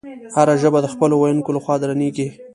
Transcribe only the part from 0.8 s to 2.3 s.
د خپلو ویونکو له خوا درنیږي.